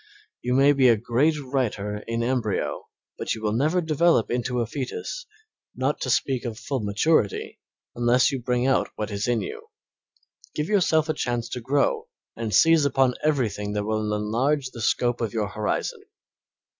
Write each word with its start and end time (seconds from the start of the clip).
You 0.41 0.55
may 0.55 0.73
be 0.73 0.87
a 0.87 0.97
great 0.97 1.39
writer 1.39 1.97
in 2.07 2.23
embryo, 2.23 2.89
but 3.19 3.35
you 3.35 3.41
will 3.43 3.51
never 3.51 3.81
develop 3.81 4.31
into 4.31 4.59
a 4.59 4.65
fetus, 4.65 5.27
not 5.75 6.01
to 6.01 6.09
speak 6.09 6.43
of 6.43 6.57
full 6.57 6.79
maturity, 6.79 7.59
unless 7.93 8.31
you 8.31 8.41
bring 8.41 8.65
out 8.65 8.89
what 8.95 9.11
is 9.11 9.27
in 9.27 9.41
you. 9.41 9.67
Give 10.55 10.69
yourself 10.69 11.07
a 11.07 11.13
chance 11.13 11.47
to 11.49 11.61
grow 11.61 12.07
and 12.35 12.51
seize 12.51 12.83
upon 12.83 13.13
everything 13.23 13.73
that 13.73 13.83
will 13.85 14.11
enlarge 14.15 14.71
the 14.71 14.81
scope 14.81 15.21
of 15.21 15.33
your 15.33 15.49
horizon. 15.49 16.01